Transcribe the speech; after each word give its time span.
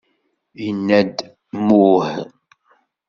Inna-d: 0.67 1.17
Mmuh! 1.63 2.05